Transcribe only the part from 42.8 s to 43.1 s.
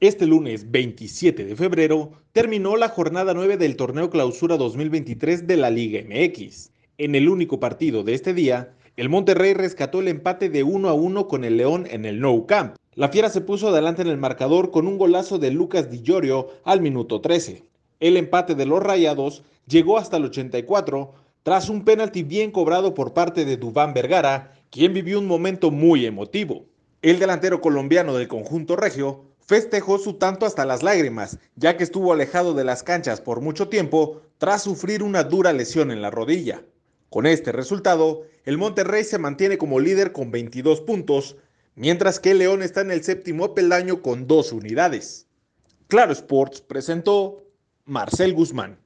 en el